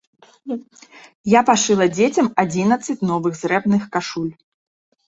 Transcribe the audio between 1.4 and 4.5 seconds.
пашыла дзецям адзінаццаць новых зрэбных кашуль!